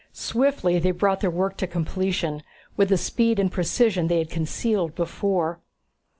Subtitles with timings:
[0.13, 2.41] Swiftly they brought their work to completion,
[2.75, 5.59] with a speed and precision they had concealed before.